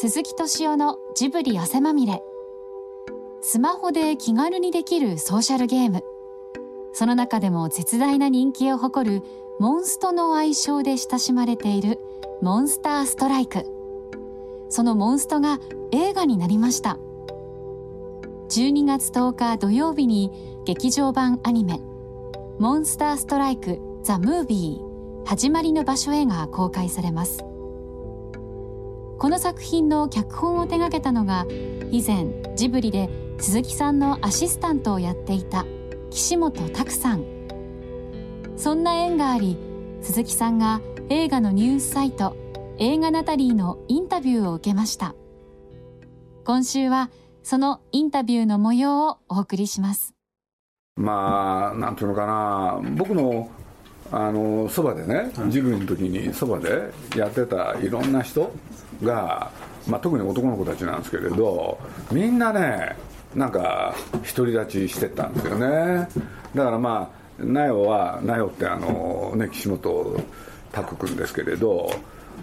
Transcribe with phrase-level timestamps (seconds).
[0.00, 2.22] 鈴木敏夫のジブリ汗まみれ。
[3.40, 6.04] スマホで気軽にできるソーシャルゲーム。
[6.92, 9.22] その中でも絶大な人気を誇る
[9.58, 11.98] モンストの愛称で親しまれている
[12.42, 13.66] モンスターストライク。
[14.68, 15.58] そのモンストが
[15.90, 16.96] 映画になりました。
[18.50, 20.30] 12月10日土曜日に
[20.64, 21.80] 劇場版アニメ
[22.60, 27.47] 「モンスターストライク・ザ・ムービー始まりの場所へ」が公開されます。
[29.18, 31.44] この作品の脚本を手掛けたのが
[31.90, 35.66] 以前ジブリで鈴木さんのアシスタントをやっていた
[36.10, 37.24] 岸本拓さん。
[38.56, 39.56] そんな縁があり
[40.02, 42.36] 鈴木さんが映画のニュースサイト
[42.78, 45.16] 映画ナタリーのインタビューを受けました。
[46.44, 47.10] 今週は
[47.42, 50.14] そのインタビューの模様をお送りします。
[50.94, 52.80] まあなんていうのかな。
[52.96, 53.50] 僕の
[54.10, 58.50] あのそばでね、ジブリの時にそばでやってたいろんな人
[59.02, 59.50] が、
[59.86, 61.78] まあ、特に男の子たちなんですけれど
[62.10, 62.96] みんなね
[63.34, 63.94] なんか
[64.34, 66.08] 独り立ちしてったんですよね。
[66.54, 70.24] だからまあナヨはナヨってあの、ね、岸本
[70.72, 71.90] 拓君ですけれど、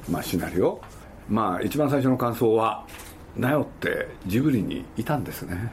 [0.09, 0.79] まあ、シナリオ。
[1.27, 2.85] まあ一番最初の感想は
[3.35, 5.71] ナヨってジブリにいたんですね。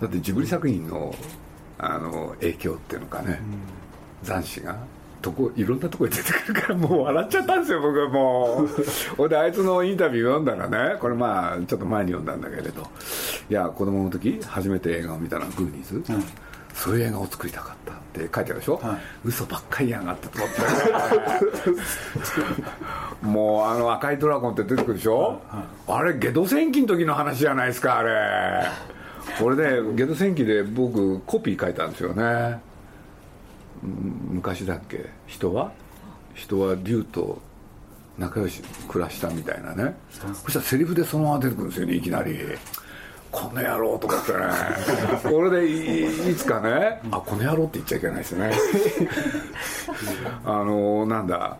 [0.00, 1.12] だってジブリ作品の
[1.80, 3.40] あの影響っていうのかね、
[4.24, 4.78] 斬新が
[5.20, 8.68] とこいろんなとこに出てくるからもう笑っちゃったんですよ僕はもう。
[9.16, 12.82] ほんであいつのインタビュー読んだらねこれまあちょっと前に読んだんだけれど。
[13.50, 16.24] いや子供の時初めて映画を見たのはグーニーズ、うん、
[16.74, 20.62] そういう映画を作りたかったって書いてあるでしょ、はい、嘘ばっかりやがってと思って。
[23.26, 25.56] もうあの赤いドラゴンって出てくるでしょ、は
[25.88, 28.68] いはい、あれゲド戦記の時の話じゃないですかあれ。
[29.38, 32.60] これでゲド戦記で僕コピー書いたんですよね
[33.82, 35.06] 昔だっけ？
[35.26, 35.72] 人は？
[36.34, 37.40] 人は竜と
[38.16, 39.96] 仲良し暮らしたみたいなね。
[40.10, 42.38] そしたらセリフでそのまま出てくるんですよねいきなり。
[43.30, 44.38] この野郎とかってね。
[45.22, 47.00] これでいつかね。
[47.10, 48.52] あこの野郎って言っちゃいけないですね。
[50.44, 51.56] あのなんだ。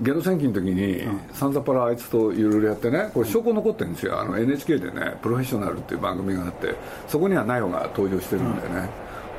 [0.00, 4.20] ゲド戦記の時に、サンザパラあいつといろいろやってねこれ証拠残ってるんですよ。
[4.20, 6.74] あの NHK でね「プロフェッショナル」っていう番組があって
[7.06, 8.88] そこにはナヨが登場してるんでね、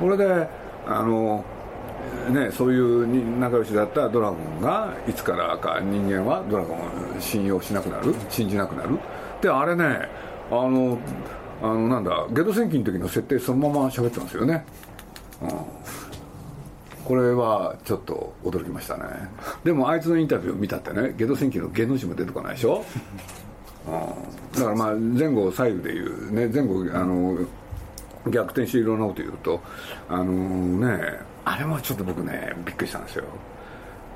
[0.00, 0.48] これで
[0.86, 1.44] あの
[2.30, 6.80] ね、そういう仲良しだったドラゴンがいつからか人間はドラゴンを
[7.20, 8.98] 信用しなくなる信じなくなる。
[9.40, 10.08] であれね
[10.50, 10.98] あの
[11.62, 14.64] あのなんだゲド戦記の時の設定そのまま喋ってますよね、
[15.42, 15.50] うん、
[17.04, 19.04] これはちょっと驚きましたね。
[19.64, 22.84] でもあいつのインタビュー見たってねゲド戦記のゲの字も出てこないでしょ、
[23.86, 27.38] うん、だからまあ前後左右でいうね前後あの
[28.30, 29.60] 逆転していろんなこと言うと
[30.08, 33.24] あのねあれもちょっと僕ねびっくりしたんですよ。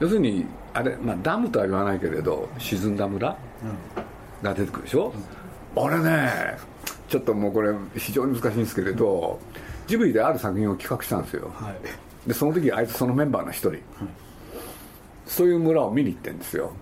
[0.00, 3.36] 要するにあれ、まあ、ダムとは言わないけれど沈んだ村
[4.42, 5.12] が出てくるでしょ、
[5.76, 6.28] うん、俺ね
[7.08, 9.38] ちょっともうこれ非常に難しいんですけれど
[9.86, 13.78] ジブリである作品を企画したんですよ、はい、でその時あいつそのメンバーの一人、うん、
[15.26, 16.72] そういう村を見に行ってんですよ。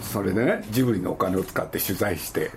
[0.00, 2.50] それでねジブリのお金を使って取材して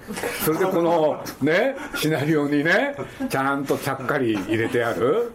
[0.46, 2.96] それでこのねシナリオにね
[3.30, 5.34] ちゃんとちゃっかり入れてある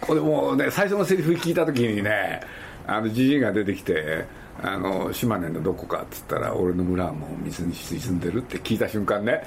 [0.00, 2.40] これもうね最初のセリフ聞いた時にね
[2.86, 4.24] あのじじいが出てきて
[4.62, 9.42] あの島根のどこかっつったら俺の村はもう水に沈んでるって聞いた瞬間ね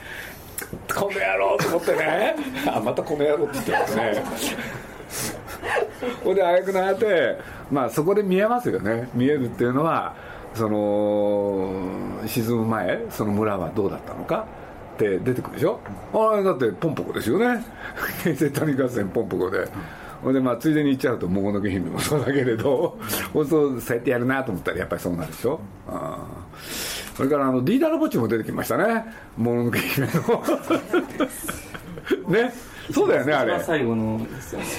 [0.93, 2.35] この野郎と思ってね。
[2.67, 4.23] あまたこの野郎って言ってますね。
[6.23, 7.37] ほんであやくなって
[7.71, 9.09] まあそこで見えますよね。
[9.13, 10.13] 見えるっていうのは
[10.53, 11.71] その
[12.27, 14.45] 沈む前その村はどうだったのか
[14.95, 15.79] って出てくるでしょ。
[16.13, 17.63] あれだってポンポコですよね。
[18.23, 19.67] 京成谷合戦ポンポコで。
[20.23, 22.97] ほんでまあついでに言っちゃうと桃の毛姫もそうだけれど
[23.33, 25.59] そうそうやってやるなと思ったらやっぱりそうなるでしょ？
[25.87, 26.25] あ
[27.15, 29.05] それからあのディーダラボチも出てきましたね。
[29.37, 30.13] 桃の毛姫の。
[32.29, 32.53] ね？
[32.91, 33.59] そうだよねあれ。
[33.63, 34.25] 最後の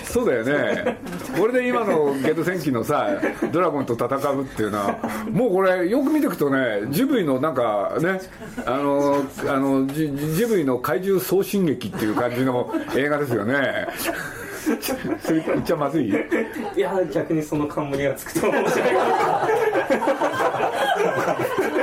[0.04, 0.98] そうだよね。
[1.38, 3.08] これで今のゲット戦記のさ
[3.52, 4.98] ドラゴンと戦うっていうのは
[5.30, 8.20] もうこれよく見ていくとねジブリのなんかね？
[8.66, 13.86] あのあのジジブリの怪獣送信劇っていう感じの映画ですよね
[15.22, 16.08] それ言っちゃまずい？
[16.08, 18.88] いや逆にその冠がつくと面白い。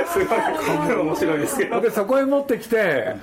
[0.08, 3.14] すごい冠面白いですけどでそこへ持ってきて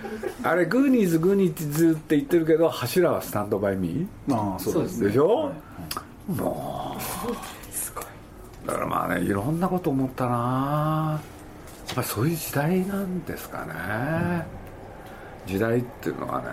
[0.43, 4.35] あれグーニーズグーニーズって言ってるけど柱はスタンドバイミー？
[4.35, 5.51] ああそうです、ね、でしょ、は
[6.29, 6.97] い、も
[8.63, 11.21] うだからまあねいろんなこと思ったな。
[11.87, 13.73] やっぱりそういう時代なんですかね、
[15.45, 16.47] うん、時代っていうのはね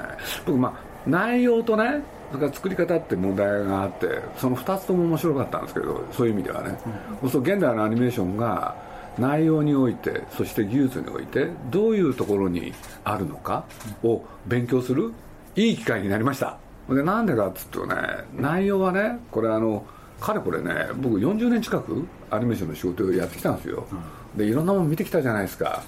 [0.47, 0.73] 僕まあ
[1.07, 2.03] 内容とね
[2.33, 4.07] それから作り方って問題があって
[4.39, 6.79] その2つとも面白かったんですけどそういう意味ではね、
[7.23, 8.75] うん、そう現代のアニメーションが
[9.19, 12.73] 内容においてそして技術においてどういうところに
[13.05, 13.67] あるのか
[14.03, 15.13] を勉強する
[15.55, 16.57] いい機会になりました。
[16.89, 17.95] でなんでかっつうとね
[18.35, 19.85] 内容はねこれあの
[20.19, 23.87] かれこれね僕40年近くアニメーションの仕事をやってきたんですよ、
[24.35, 25.83] でいろんなもの見てきたじゃないですか。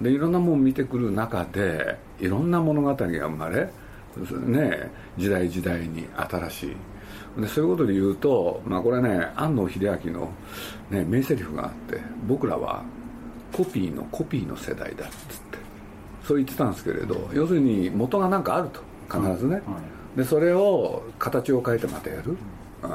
[0.00, 3.68] でいろんなもの見てくる中でいろんな物語が生まれ
[4.16, 6.76] ね時代時代に新しい。
[7.40, 10.30] でそういうことで言うと、まあ、これね安野秀明の、
[10.90, 12.82] ね、名台詞があって僕らは
[13.52, 15.58] コピーのコピーの世代だっつって
[16.24, 19.62] そう言ってたんですけれど要するに元が何かあると必ずね、
[20.16, 22.36] でそれを形を変えてまたやる、
[22.82, 22.86] う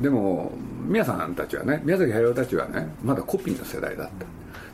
[0.00, 0.50] ん、でも
[0.84, 4.26] 宮さんたちはね宮崎駿たちはねまだコピーの世代だった。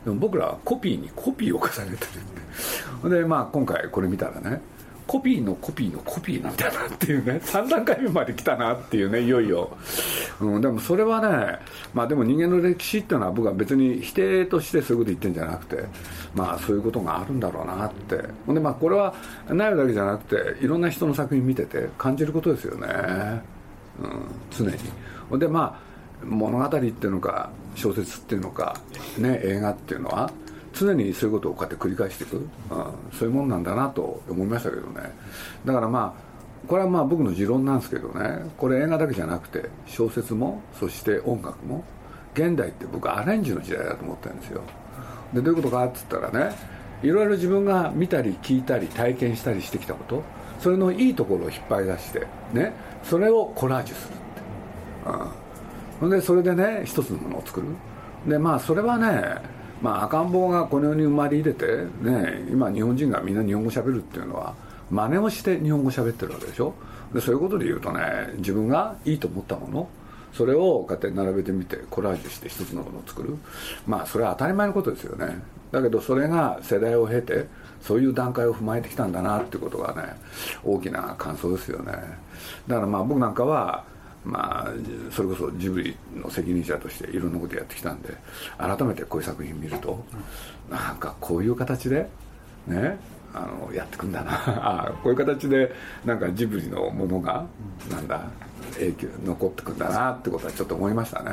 [0.05, 2.06] でも僕らはコピーにコピーを重ねて
[3.03, 3.11] る。
[3.11, 4.62] でまあ今回これ見たらね
[5.06, 9.76] コピーのコピーのコピーなんだなっていうね 3段階目まで来たなっていうねいよいよ、
[10.41, 11.58] うん、でもそれはね
[11.94, 15.85] まあでも人間の歴史っていうのは僕は別に否定としてそういうこと言ってるんじゃなくて
[16.35, 18.17] まあそういうことがあるんだろうなって。
[18.47, 19.14] ほんでまあこれは
[19.49, 22.88] ないだけじゃなくていろんな人の作品見てて感じることですよね、
[24.03, 24.11] うん、
[24.50, 24.76] 常に。
[25.31, 28.76] ほんでまあ物語っていうのか小説っていうのか
[29.19, 30.31] ね映画っていうのは。
[30.76, 32.46] 常にそういうことをこうやって繰り返していく、うん、
[33.12, 35.11] そういうもんなんだなと思いましたけどね。
[35.64, 38.50] だからまあこれはまあ僕の持論なんですけどね。
[38.58, 41.84] これ映画だけじゃなくて小説もそして音楽も
[42.34, 44.62] 現代って僕アレンジの時代だと思ってるんですよ。
[45.32, 46.55] でどういうことかっつったらね
[47.02, 50.22] いろいろ自分が見たり聞いたり体験したりしてきたこと
[50.61, 52.72] それのいいところを引っ張り出してね
[53.02, 57.67] それをコラージュするって、うん、でそれでね一つのものを作る。
[58.26, 61.67] でまあそれはねまあ、赤ん坊がこの世に生まれ入れて、
[62.00, 64.55] ね、今日本人がみんな日本語しゃべるっていうのは
[64.90, 66.75] 真似をして日本語しゃべってるわけでしょ？
[67.12, 68.00] でそういうことで言うとね
[68.38, 69.88] 自分がいいと思ったもの
[70.32, 73.37] それをこうやって並べてみてコラージュして一つのものを作る。
[73.87, 75.40] まあそれは当たり前のことですよね。
[75.73, 77.46] だけどそれが世代を経て
[77.81, 80.14] そういう段階を踏まえてきたんだなっていうことがね
[80.64, 81.93] 大きな感想ですよね。
[82.67, 83.84] だからまあ僕なんかは
[84.26, 84.73] まあ、
[85.12, 88.12] それこそジブリの責任者としていろんなことやってきたんで
[88.58, 90.05] 改めてこういう作品見ると
[90.69, 92.08] なんかこういう形で
[92.67, 92.99] ね
[93.32, 94.32] あのやってくんだな。
[94.46, 95.70] あこういう形で
[96.05, 97.46] なんかジブリのものが
[97.88, 98.25] なんだ
[98.75, 101.31] 影響残ってくんだなってことはちょっと思いましたね。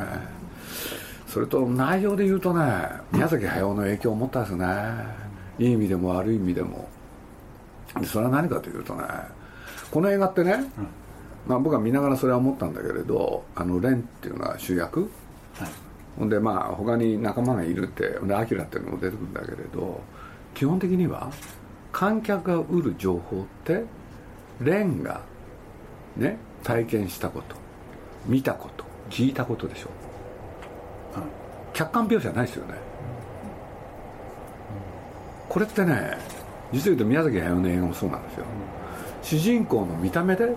[1.27, 2.61] それと内容で言うとね
[3.11, 4.67] 宮崎駿の影響を持ったんですね。
[5.57, 6.87] いい意味でも悪い意味でも。
[8.05, 9.03] それは何かというとね
[9.89, 10.87] この映画ってね、うん。
[11.47, 15.01] まあ、僕は見ながらそれは思ったんだけれどあのレンっていうのは主役、
[15.55, 15.69] はい、
[16.17, 20.01] ほんでまあ他に仲間がいるってでアキラっていうのも出てくるんだけれど
[20.53, 21.31] 基本的には
[21.91, 23.83] 観客が売る情報って
[24.61, 25.21] レンが
[26.15, 27.55] ね体験したこと
[28.25, 29.89] 見たこと聞いたことでしょ、
[31.19, 31.29] はい、
[31.73, 32.75] 客観描写ないですよね、
[35.49, 36.17] これってね
[36.71, 38.45] 実を言うと宮崎駿の映画もそうなんですよ、
[39.21, 40.55] 主人公の見た目で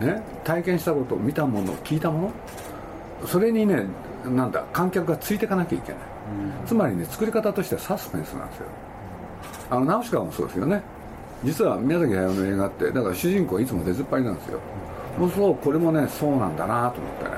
[0.00, 2.32] ね、体験したこと見たもの聞いたも
[3.22, 3.26] の。
[3.26, 3.86] それにね
[4.24, 6.00] なんだ観客がついていかなきゃいけない、
[6.60, 8.66] うん、つまりね作り方としてはサスペンスなんですよ。
[9.70, 10.82] あのナウシカもそうですよね。
[11.44, 14.60] 実は宮崎駿の映画ってだから主人公いつも出ずっぱりなんですよ。
[15.18, 17.30] もうそうこれもねそうなんだなと思ってね。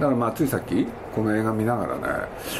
[0.00, 2.02] だからまあついさっきこの映画見ながらね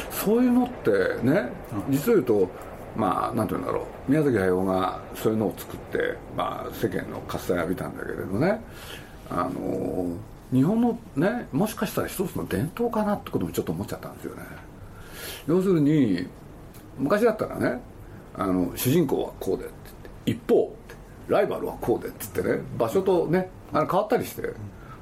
[0.09, 0.91] そういうのって
[1.23, 1.49] ね
[1.89, 2.49] 実を言うと
[2.95, 4.11] まあなんて言うんだろう。
[4.11, 8.61] 宮崎駿がそういうのを作って、まあ、世間の喝采を浴びたんだけれどね
[9.29, 10.15] あの
[10.51, 14.43] 日本のねもしかしたら一つの伝統かなってこともちょっと思っちゃったんですよね。
[15.47, 16.27] 要するに
[16.97, 17.81] 昔だったらね
[18.35, 19.73] あの主人公はこうでってっ
[20.25, 20.75] て一方
[21.27, 24.53] ライバルはこうでっつってね場所とねあの変わったりして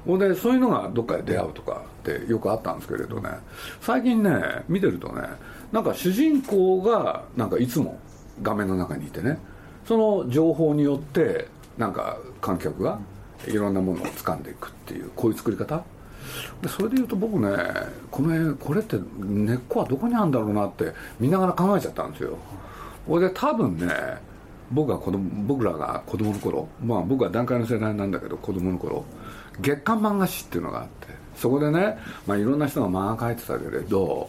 [0.04, 3.30] ほんでそういうのがどっかで出会うとかってよくあったんですけれどね
[3.80, 4.30] 最近ね
[4.68, 5.22] 見てるとね
[5.72, 7.98] なんか主人公がなんかいつも
[8.42, 9.38] 画面の中にいてね
[9.86, 12.98] その情報によってなんか観客が
[13.46, 15.82] いろんなものを掴んでいくっていうこういう作り方？
[16.60, 17.56] でそれでいうと僕ね
[18.10, 22.36] このこれって根っこはどこにあるんだろうなって見ながら考えちゃったんですよ。
[23.06, 23.86] これで多分ね
[24.72, 29.04] 僕が子供僕らが子供の頃まあ僕は段階の世代なんだけど子供の頃
[29.60, 34.28] 月刊漫画誌っていうのがあってそこでね、まあ、いろんな人が漫画描いてたけれど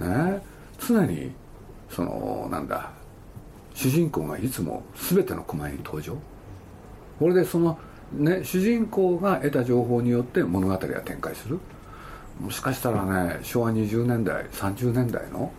[0.00, 0.40] ね
[0.78, 1.30] 常に
[1.90, 2.90] そのなんだ
[3.74, 6.16] 主人公がいつも全てのコマに登場。
[7.18, 7.78] これでその
[8.16, 11.58] ね、主人公が得た情報によって物語が展開する。
[12.40, 15.52] もしかしたらね昭和20年代30年代の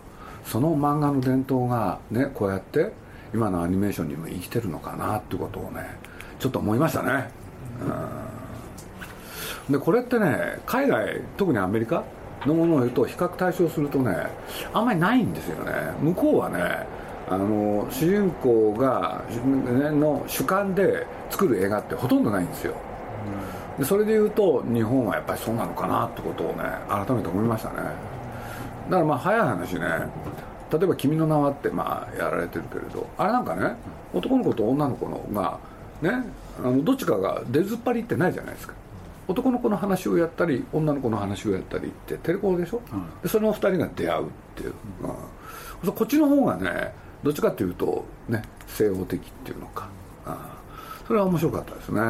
[0.44, 2.92] その漫画の伝統がねこうやって
[3.34, 5.82] 今のアニメーションにも生きてるのかなってことをね
[6.38, 7.30] ちょっと思いましたね、
[9.68, 12.04] うん、でこれってね海外特にアメリカ
[12.44, 14.14] のものを言うと比較対象するとね
[14.72, 15.72] あんまりないんですよね。
[16.00, 16.86] 向こうはね
[17.28, 22.74] あの主人公が、ね、の主観で作る映画ってほとんどないんですよ。
[23.78, 27.76] でそれでいうと日本はやっぱりそうなのかなってことをね改めて思いましたね。
[27.76, 29.80] だからまあ早い話ね
[30.72, 33.74] 例えば「君の名は」ってまあやられてるけれどあれなんかね
[34.14, 35.58] 男の子と女の子のが
[36.00, 36.24] ね
[36.64, 38.74] あのどっちかが出ずっぱりってないじゃないですか。
[39.28, 44.72] 男の子の話をやったり女の子の話をやったりってテレコでしょ、うん、でその二人が出会うっていう、
[45.82, 46.92] うん、こっちの方がね
[47.26, 49.88] どっちかっていうとね西欧的っていうのか、
[50.24, 50.36] うん、
[51.08, 52.00] それは面白かったですね。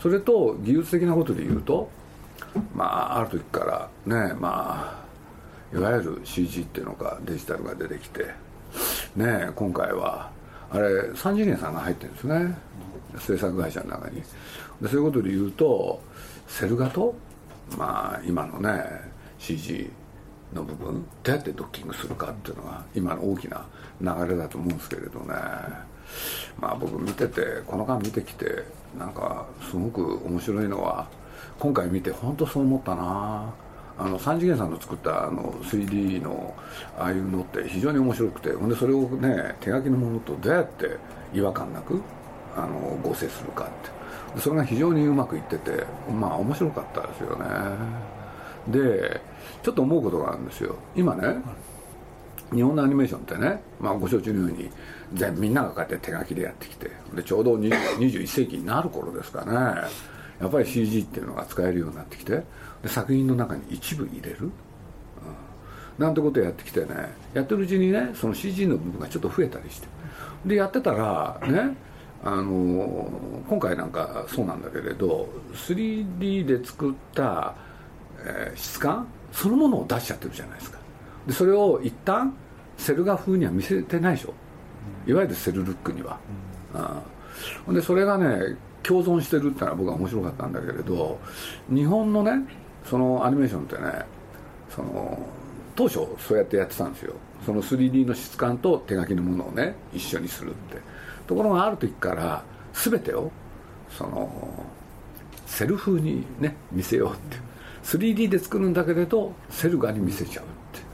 [0.00, 1.88] それと技術的なことで言うと
[2.74, 5.04] まあある時からねま
[5.72, 8.26] あいわゆる CG っていうのかデジタルが出てきて
[9.14, 10.32] ね今回は
[10.72, 12.58] あれ三次元さんが入ってるんですね。
[13.20, 14.20] 制作会社の中に。
[14.82, 16.02] でそういうことで言うと
[16.48, 17.14] セル画と
[17.78, 18.82] まあ今のね
[19.38, 19.88] CG
[20.54, 23.66] の部分どうやってドッキングするかっていうのが今の大きな
[24.00, 25.34] 流れだと思うんですけれどね。
[26.58, 28.64] まあ僕見ててこの間見てきて
[28.98, 31.08] なんかすごく面白いのは
[31.58, 33.52] 今回見て本当そう思ったな。
[33.98, 36.54] あの三次元さんの作ったあの 3D の
[36.98, 40.98] ああいうのって非常に面白くてほんでそれをね手書きのものとどうやって
[41.32, 42.02] 違和感なく
[42.54, 43.96] あの合成するかって。
[44.40, 47.46] それが非常にうまくいっててまあ面白かったですよね。
[48.68, 49.20] で
[49.66, 50.76] ちょっと思うことがあるんですよ。
[50.94, 51.38] 今ね
[52.52, 54.70] 日本のアニメーションってね、まあ、ご承知のように
[55.12, 59.52] 全みんながこうやって手書きでやってきてでちょうど21世紀になる頃ですかね。
[60.40, 62.44] やっぱり CG っていうのが使えるようになってきて
[62.80, 64.50] で作品の中に一部入れる、うん、
[65.98, 66.88] なんてことをやってきてね
[67.34, 69.88] やってるうちにねその CG の部分がちょっと増えたりして。
[70.46, 71.76] でやってたらね
[72.22, 73.10] あの
[73.48, 77.56] 今回なんかそうなんだけれど 3D で作った、
[78.24, 80.78] えー、質感そのものを出しちゃってるじゃないですか。
[81.26, 82.34] でそれを一旦
[82.78, 84.32] セル画風には見せてないでしょ。
[85.06, 86.18] いわゆるセルルックには、
[87.66, 91.18] うん、でそれがね共存してるってのは僕は面白かったんだけれど
[91.68, 92.32] 日本のね
[92.88, 94.04] そのアニメーションってね
[94.74, 95.18] その
[95.74, 97.12] 当初そうやってやってたんですよ。
[97.44, 100.78] その 3D の質感と手書きのものをね一緒にするって。
[101.26, 103.30] ところがある時から全てを
[103.90, 104.30] その
[105.46, 107.36] セル風にね見せようって
[107.86, 110.84] 3D で作るんだけれどセル画に見せちゃうって。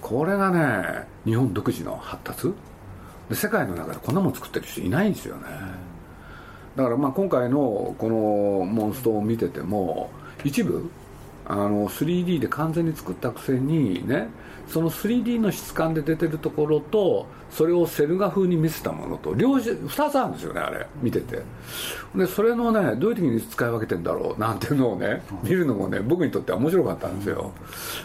[0.00, 2.52] これがね日本独自の発達。
[3.28, 5.42] で世界の中でこんなもん作ってる人いないんですよね。
[6.76, 10.10] だからまあ今回のこのモンストを見てても
[10.42, 10.90] 一部
[11.50, 14.28] あの 3D で完全に作ったくせにね
[14.68, 21.42] その 3D の質感で出てるところとそれをセル画風に見せたものと両2つあるんですよねあれ見てて。
[22.14, 27.50] でそれのねどういう時に使い分けてんだろうなんていうのをね見るのもね僕にとっては面白かったんですよ。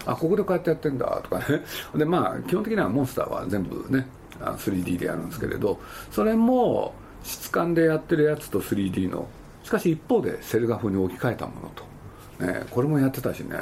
[0.07, 1.61] あここでこうやってやってんだとかね。
[1.95, 4.07] でまあ基本的にはモンスターは全部ね
[4.39, 9.27] 3D でやるんですけれどそれも質感でやってるやつと 3D の
[9.63, 11.94] しかし一方でセル画風に置き換えたものと
[12.39, 13.55] ね、これもやってたしね。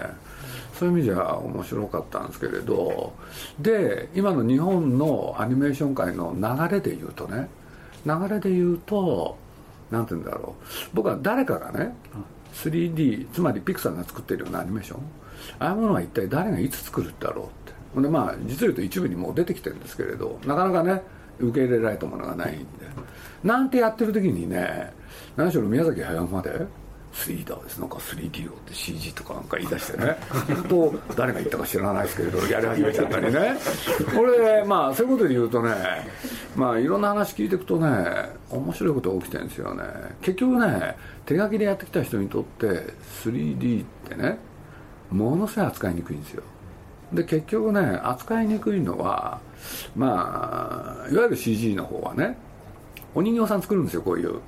[0.73, 3.13] そういう意味じゃ面白かったんですけれど
[3.59, 7.47] で今の日本のアニメーション界の流れで言うとね
[8.07, 9.37] 流れで言うと
[9.91, 10.65] 何て言うんだろう。
[10.93, 11.95] 僕は誰かがね
[12.55, 15.01] 3D つまりピクサーが作ってるようなアニメーション
[15.59, 17.49] ああいうものは一体誰がいつ作るんだろうっ
[17.95, 18.01] て。
[18.01, 21.03] でまあ実を言うと一部にもう出てきてるんですけれどなかなかね
[21.39, 22.65] 受け入れられたものがないんで。
[23.43, 24.91] なんてやってる時にね
[25.37, 26.65] 何しろ宮崎駿まで
[27.13, 30.17] 3D だですなんか 3D をって CG とかなんか言い出してね。
[30.67, 33.55] と誰が言ったか知らないですけれどやり始めちゃったりね。
[34.15, 35.71] これまあそういうことで言うとね
[36.55, 37.87] まあいろんな話聞いていくとね
[38.49, 39.83] 面白いことが起きてるんですよね。
[40.21, 42.65] 結局ね手書きでやってきた人にとって
[43.23, 44.39] 3D ってね
[45.11, 46.43] ものすごい扱いにくいんですよ。
[47.13, 49.39] で結局ね扱いにくいのは
[49.95, 52.35] まあいわゆる CG の方はね
[53.13, 54.39] お人形さん作るんですよこういう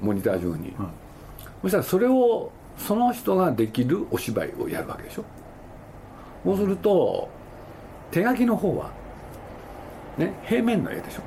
[0.00, 0.88] モニター上に、うん
[1.62, 5.24] そしたらそれをその人ができるお芝居をやるわけでしょ。
[6.44, 7.28] そうすると
[8.10, 8.90] 手書きの方は
[10.16, 11.22] ね平面の絵でしょ。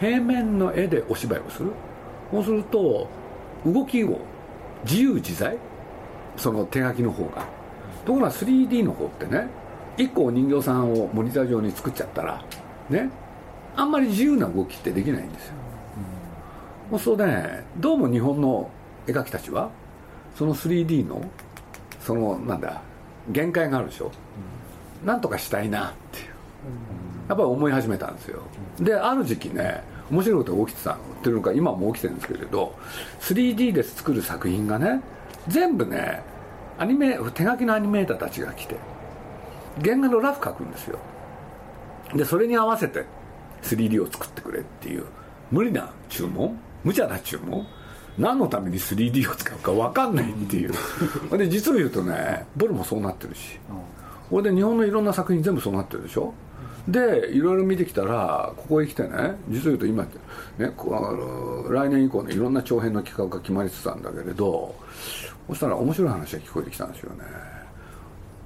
[0.00, 1.70] 平面の絵でお芝居をする。
[2.30, 3.08] そうすると
[3.66, 4.18] 動きを
[4.84, 5.56] 自由自在
[6.36, 7.46] その手書きの方が。
[8.04, 9.48] ところが 3D の方ってね
[9.96, 12.44] 1個お人形さんをモニター上に作っちゃったら
[12.90, 13.10] ね
[13.76, 15.54] あんまり自由な動きってできないんですよ、
[16.92, 18.68] うん、そうねどうも日本の
[19.06, 19.70] 絵描きたちは
[20.36, 21.22] その 3D の
[22.00, 22.82] そのなんだ
[23.30, 24.10] 限界があるでしょ、
[25.02, 26.32] うん、なんとかしたいなっていう。
[27.28, 28.42] やっぱり思い始めたんですよ。
[28.80, 32.74] である時期ね面白いことが起きてたっていうのか今も起きてるんですけれど
[33.20, 35.00] 3D で作る作品がね
[35.48, 36.22] 全部ね
[36.78, 38.76] アニメ手書きのアニメーターたちが来て
[39.82, 40.98] 原画のラフ描くんですよ。
[42.14, 43.04] でそれに合わせて
[43.62, 45.04] 3D を作ってくれっていう
[45.50, 47.66] 無理な注文無茶な注文
[48.18, 50.72] 何のために 3D を使うか分かんないっていう。
[51.36, 53.58] で実を言うとねボルもそうなってるし。
[54.30, 56.32] これで日本のいろんな作品全部そうなってるでしょ。
[56.88, 60.10] でいろいろ見てきたらここへ来てね実を言うと今ね
[60.58, 64.74] 来年以降のいろんな長編の企画が決まりつつあるんだけれど
[65.48, 67.22] そしたら面白い話が聞こえてきたんですよね。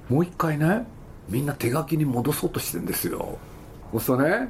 [0.09, 0.85] もう一回ね
[1.29, 3.37] みんな手書きに戻そうとしてるんですよ。
[3.91, 4.49] そうするとね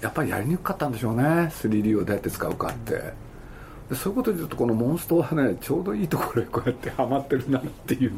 [0.00, 1.22] やっぱりやりにくかったんでしょうね。
[1.24, 2.92] 3D をどうやって使うかって。
[2.94, 3.12] で
[3.94, 8.12] そういうことで言うとこのモンストはねちょうどいいところへこうやってはまってるなっていう、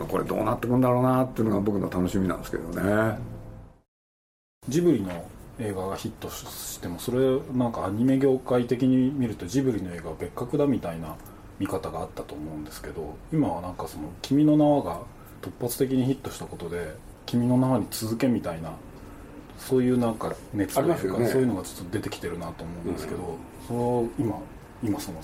[0.00, 3.18] うん、これどうなってくんだろうなっていうのが僕の楽しみなんですけどね。
[4.68, 5.24] ジブリの
[5.58, 11.16] 映画がヒットしてもそれなんかアニメ業界的に見るとジブリの映画は別格だみたいな
[11.58, 15.00] 見方があったと思うんですけど今はなんかその「君の名は」が
[15.42, 16.94] 突発的にヒットしたことで
[17.26, 18.72] 「君の名は」に続けみたいな
[19.58, 23.36] そういうなんか熱というか、ね、そういうのがちょっと出てきてるなと思うんですけど、うん、
[23.68, 24.34] その今
[24.82, 25.20] 今その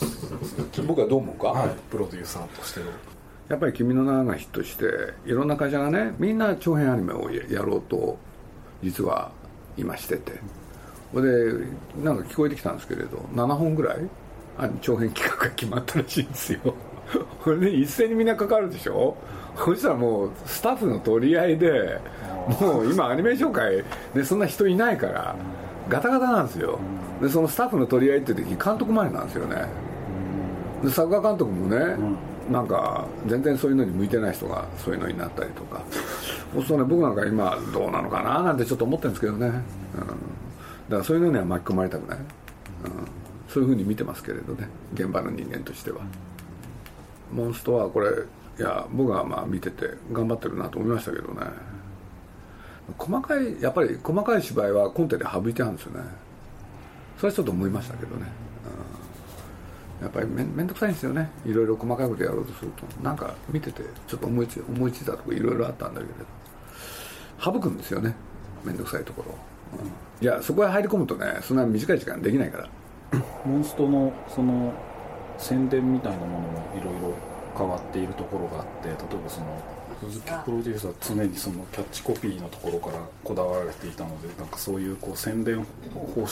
[0.86, 2.86] 僕はどう思うか、はい、プロデューサーとしての。
[3.48, 4.84] やっぱり「君の名は」がヒットして
[5.26, 8.18] いろんな会社がねみんな長編アニメをやろうと
[8.82, 9.32] 実は
[9.76, 10.32] 今してて。
[11.12, 11.28] ほで
[12.02, 13.98] なんか聞こえてきたんですけれど7本ぐらい？
[14.80, 16.74] 長編企画が決まったらしいんですよ。
[17.44, 19.16] これね一斉にみんなかかるでしょ？
[19.56, 22.00] そしたらもうスタッフの取り合いで
[22.60, 25.36] もう今アニメーション界でそんな人いないから
[25.88, 26.80] ガタガタなんですよ
[27.24, 29.64] でそのスタッフの取り合いって時監督前なんですよね。
[30.82, 31.96] で作画監督もね、
[32.50, 35.80] なんか全然そういうのに向いてない人がそういうのになったりとか。
[36.52, 39.62] そうするとね僕なんか今どうなのかななんてちょっと思ってるんですけどね、うん、だか
[40.90, 42.24] らそういうのには巻き込まれたくない、うん、
[43.48, 44.68] そういうふうに見てますけれどね。
[44.92, 46.00] 現場の人間としては、
[47.32, 51.40] モンストはこれいや僕はまあ見てて頑張ってるなと思いましたけどね。
[52.98, 56.04] 細かいやっぱり細かい芝居はコンテで省いてあるんですよね
[57.16, 58.26] それはちょっと思いましたけどね、
[59.98, 61.30] うん、やっぱり面倒くさいんですよね。
[61.46, 62.84] いろいろ細かいことやろうとすると。
[63.02, 66.24] なんか見ててちょっと思いつ思いついたとこいろいろあったんだけれど。
[67.38, 68.14] 省くんですよね。
[68.64, 69.34] 面倒くさいところ、
[69.78, 72.68] うん、いやそこへ入り込むとねそんな短い時間できないから。
[73.44, 74.72] モンストのその
[75.38, 77.14] 宣伝みたいなものもいろいろ
[77.56, 79.60] 変わっているところがあって例えばその
[80.08, 86.26] 鈴木プロデューサー常にそのキャッチコピーのところからこだわられていたのでなんかそういうこう宣伝方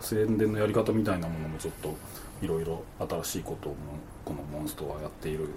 [0.00, 1.94] 宣伝のやり方みたいなものもちょっと
[2.42, 2.82] いろいろ
[3.22, 3.76] 新しいことを
[4.24, 5.48] このモンストはやっている。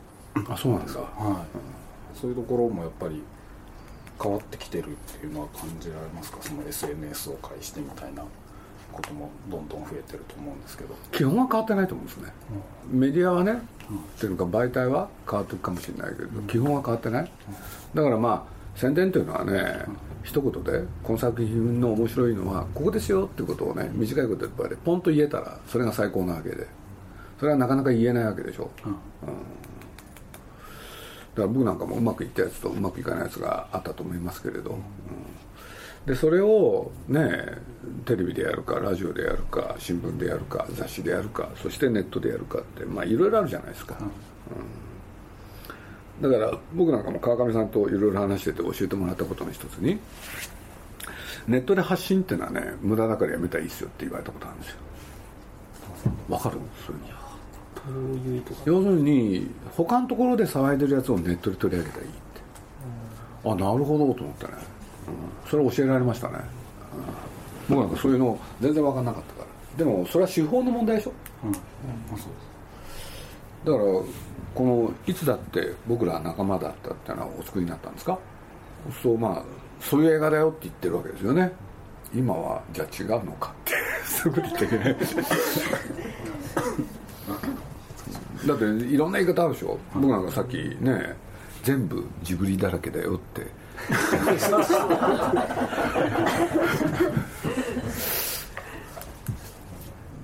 [0.47, 1.29] あそうなんですか、はい、
[2.13, 3.21] うん、そういうところもやっぱり
[4.21, 6.37] 変わってきてるっていうのは感じられますか？
[6.41, 8.23] その SNS を介してみたいな
[8.93, 10.95] こともどんどん増えてると思うんですけど。
[11.11, 12.33] 基本は変わってないと思うんですね、
[12.93, 13.61] うん、メディアはね、うん、っ
[14.19, 17.31] ていうか媒体は変わっていくかもしれないけど、うん、基本は変わってない、
[17.93, 26.67] だからまあ宣伝というのはね、うん、一言でこの作品の面白いのはここですよっていうことをね短いことやっぱりポンと言えたらそれが最高なわけで。
[27.41, 28.91] それはなかなか言えないわけでしょ、うん。
[28.91, 29.01] だか
[31.37, 34.77] ら僕なんかもうまくいったやつとうまくいかないやつがあったと思いますけれど、うん。
[36.05, 37.57] でそれをね
[38.05, 44.11] テレビでやるかラジオでやるか新聞でやるか雑誌でやるかそしてネットでやるかってまあいろいろあるじゃないですか、うん、
[46.21, 49.99] だから僕なんかも川上さんといろいろ話してて教えてもらったことの一つに
[51.47, 54.77] ネットで発信っていうのはね無駄だからやめたらいいですよって言われたことあるんですよ。
[56.29, 56.57] わかる？
[56.85, 57.01] そういう
[58.29, 62.19] に要するに他のところで騒いでるやつをネットで取り上げたらいいって、
[63.43, 64.53] あなるほどと思ったね。
[65.49, 66.37] それ教えられましたね、
[67.67, 69.47] 僕なんかそういうの全然分かんなかったから。
[69.77, 71.49] でもそれは手法の問題でしょ、うん。
[71.49, 71.55] うん、
[73.65, 74.05] だから
[74.53, 78.19] このいつだって僕ら仲間だったっていうのはお作りになったんですか？
[79.01, 79.43] そうまあ
[79.79, 81.51] そういう映画だよって言ってるわけですよね。
[82.13, 84.95] 今はじゃあ違うのかってすぐ言ってけない
[88.45, 89.77] だっていろんな言い方あるでしょ？
[89.93, 91.15] 僕なんかさっきね
[91.63, 93.47] 全部ジブリだらけだよって。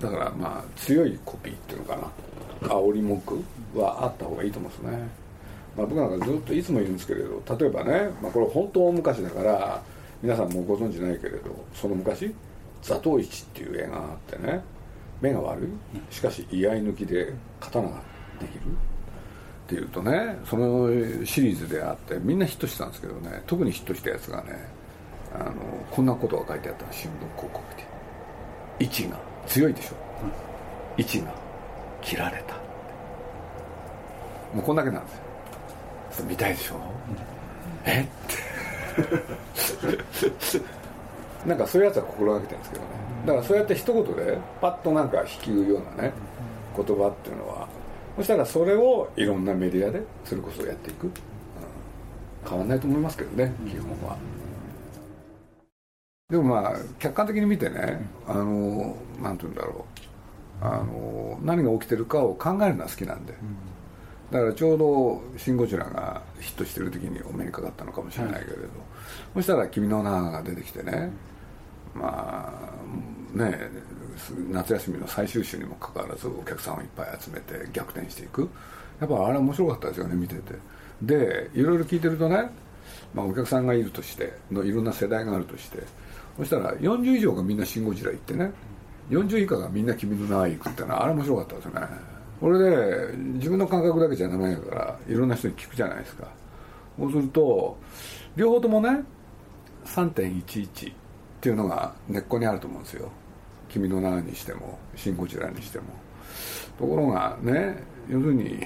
[0.01, 2.67] だからまあ強いコピーっていうのかな。
[2.67, 3.41] 煽り文句。
[3.75, 5.09] はあった方がいいと思うんですね、
[5.75, 9.81] まあ、僕なんかずっといつも言うんですけれど例えばね、まあ、これ本当大昔だから
[10.21, 12.33] 皆さんもご存知ないけれどその昔
[12.81, 14.61] 「座頭市」っていう映画があってね
[15.21, 15.67] 目が悪い。
[16.11, 18.01] しかし居合抜きで刀が
[18.39, 18.61] できる。
[18.61, 20.87] っていうとねその
[21.25, 24.51] シリーズであってみんなヒットしたんですけどね特にヒットしたやつがね
[25.33, 25.53] あの
[25.91, 27.85] こんなことが書いてあった新聞広告で。
[28.79, 30.27] 位置が強いでしょ、う
[30.99, 31.33] ん、位置が
[32.01, 32.66] 切られた。
[34.53, 35.11] もうこんだけなんで
[36.11, 36.25] すよ。
[36.27, 36.81] 見たいでしょ、うん、
[37.91, 38.01] え？
[38.01, 38.05] っ
[39.01, 39.07] て
[41.47, 42.89] なんかそういうやつは心がけてるんですけどね。
[43.25, 46.13] だからそうやって一言でパッとなんか引きうようなね
[46.75, 47.67] 言葉っていうのは
[48.15, 51.13] そしたらそれをいろんなメディアでそれこそやっていく、うん、
[52.49, 54.17] 変わんないと思いますけどね基本は。
[56.29, 59.97] でもまあ客観的に見てねあのなんて言うんだろう。
[60.59, 63.35] あの何が起きてるかを考えるのは好きなんで、
[64.31, 68.69] だからちょうど「シン・ゴジラ」がヒットしてる時にお目にかかったのかもしれないけれど、はい、
[69.35, 71.11] そしたら「君の名」が出てきてね、
[71.93, 72.53] ま
[73.35, 73.69] あね
[74.49, 78.49] 夏休みの最終週にもかかわらずお客さんをいっぱい集めて逆転していく。
[78.99, 80.53] やっぱあれ面白かったですよね見てて。
[81.01, 82.49] でいろいろ聞いてるとね、
[83.13, 85.83] まあ、お客さんがいるとしてのいろんな世代があるとして。
[86.37, 88.51] そしたら40以上がみんな「シン・ゴジラ」行ってね。
[89.09, 92.16] 40以下がみんな「君の名は行く」ってのはあれ面白かったですよね。
[92.39, 96.27] これで自分の感覚だけじゃダメだからいろんな人に聞くじゃないですか。
[96.97, 97.77] そうすると
[98.35, 99.03] 両方ともね
[99.85, 100.95] 3.11っ
[101.39, 103.11] ていうのが根っこにあると思うんですよ
[103.69, 105.85] 「君の名にしても「シン・ゴジラ」にしても。
[106.77, 108.59] ところがね要するに、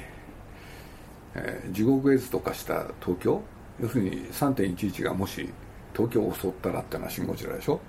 [1.35, 3.41] えー、地獄絵図とかした東京
[3.79, 5.49] 要するに3.11がもし
[5.93, 7.79] 東京を襲ったらってのはシン・ゴジラでしょ。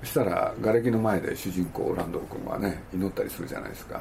[0.00, 4.00] そしたら瓦礫の前で主人公ランドル君はね祈ったりするじゃないですか。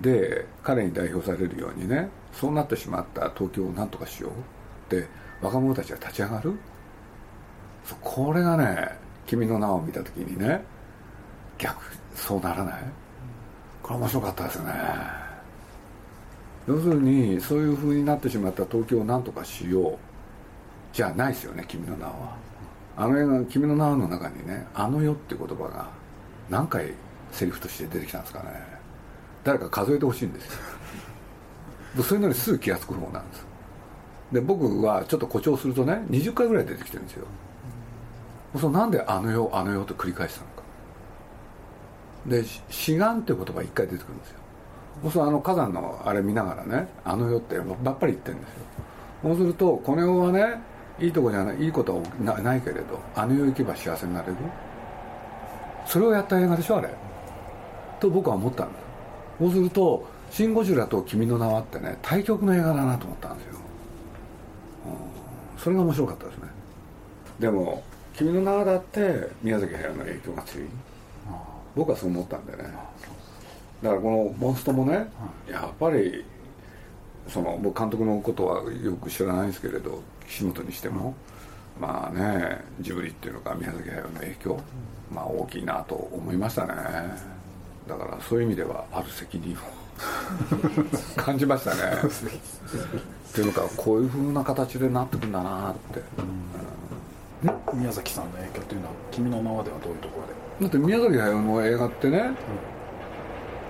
[0.00, 4.32] で彼に代表されるようにねそうなってしまった東京を何とかしよう
[4.94, 5.06] って
[5.40, 6.52] 若者たちが立ち上がる。
[8.00, 8.88] これがね
[9.26, 10.64] 君の名を見た時にね
[11.58, 11.76] 逆
[12.14, 12.82] そうならない。
[13.82, 14.72] これ面白かったですね。
[16.66, 19.98] 要するにそういう風になってしまった東京を何とかしよう
[20.94, 22.36] じゃないですよね君の名は。
[22.96, 25.88] あの映画「君の名は」の中にね「あの世」って言葉が
[26.48, 26.94] 何回
[27.32, 28.83] セリフとして出てきたんですかね。
[29.44, 30.52] 誰か数えてほしいんですよ。
[32.02, 33.46] そういうのにすぐ気が付く方なんです
[34.32, 37.26] で僕はちょっと誇張するとね20回ぐらい出てきてるんですよ。
[38.58, 40.62] そなんで「あの世あの世」と繰り返したのか。
[42.26, 44.40] で「志願」って言葉1回出てくるんですよ。
[45.10, 48.56] そうあの火山のあれ見ながらね「あの世」ってばっぱり言ってるんですよ。
[49.22, 50.60] そうするとこの世はね
[50.98, 54.34] いいとこじゃないいいことはないけれどあの世行けば幸せになれる。
[55.86, 56.88] それをやった映画でしょあれ。
[58.00, 58.84] と僕は思ったんです。
[59.38, 63.52] そうすると「シン・ゴジラ」と「君の名は」ってね対極の映画だなと思ったんですよ、
[65.54, 66.48] うん、それが面白かったですね。
[67.38, 67.82] でも
[68.14, 70.68] 「君の名は」だって宮崎駿の影響が強い。
[71.74, 72.62] 僕はそう思ったんでね。
[73.82, 75.10] だからこのモンストもね
[75.50, 76.24] やっぱり
[77.28, 81.14] その僕監督のことはよく知らないんですけれど岸本にしても、
[81.80, 84.60] まあねジブリっていうのか宮崎駿の影響、
[85.12, 87.33] まあ大きいなと思いましたね
[87.88, 89.58] だからそういう意味ではある責任を
[91.20, 91.80] 感じましたね。
[93.28, 96.00] っていうのかこういうふうな形でなってくんだなって、
[97.72, 100.34] うん、宮崎さんの影響っていうのは「君の名は」ではどういうところで？
[100.62, 102.18] だって宮崎駿の映画ってね、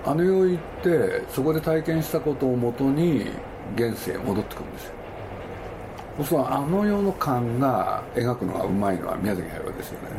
[0.05, 3.31] うん、あの世行ってそこで体験したことをもとに
[3.75, 4.93] 現世へ戻ってくるんですよ。
[6.17, 10.09] そうするとあの世の感が描くのがうまいのは宮崎駿ですよね、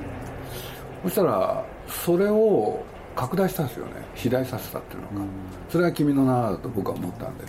[1.05, 2.85] そしたらそれを
[3.17, 3.93] 拡大したんですよね。
[4.15, 5.31] 肥大させたっていうのが、
[5.71, 7.45] それが「君の名」だと僕は思ったんで、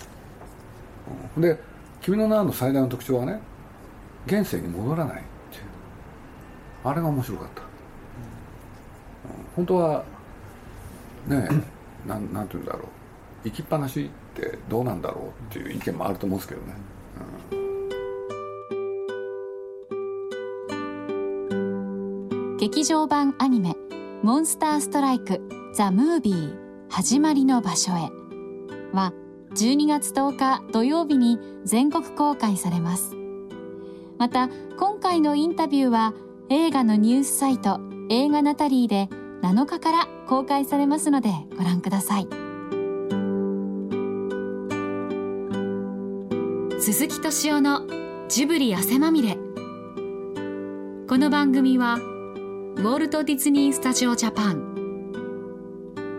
[1.36, 1.60] うん、で
[2.00, 3.38] 「君の名」の最大の特徴はね
[4.26, 5.18] 現世に戻らないっ
[5.52, 5.64] ていう。
[6.84, 7.66] あれが面白かった、うん、
[9.56, 10.02] 本当は
[11.26, 11.46] ね
[12.08, 12.82] なんなんて言うんだろう。
[13.44, 14.08] 行きっぱなしっ
[14.40, 16.74] てどうなんだろうっていう意見もあると思うんですけどね、
[17.52, 17.54] う
[22.54, 23.76] ん、劇場版アニメ
[24.24, 25.40] 「モンスターストライク
[25.78, 26.56] ザ・ムービー
[26.88, 28.10] 始まりの場所へ
[28.92, 29.12] は
[29.54, 33.14] 12月10日土曜日に全国公開されます。
[34.18, 36.14] また今回のインタビューは
[36.48, 37.78] 映画のニュースサイト
[38.10, 39.08] 映画ナタリーで
[39.42, 42.26] 7日から公開されますのでご覧ください。
[46.80, 47.82] 鈴木敏夫の
[48.28, 49.36] ジブリ汗まみれ
[51.08, 54.77] この番組はウォルト・ディズニー・スタジオ・ジャパン